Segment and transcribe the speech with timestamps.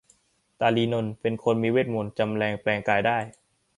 [0.59, 3.17] ตาลีนนท์เป็นคนมีเวทมนตร์จำแลงแปลงกายได้